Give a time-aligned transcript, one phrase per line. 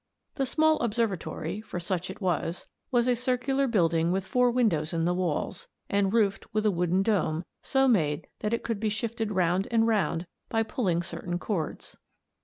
[0.33, 5.05] The small observatory, for such it was, was a circular building with four windows in
[5.05, 9.31] the walls, and roofed with a wooden dome, so made that it could be shifted
[9.31, 11.97] round and round by pulling certain cords.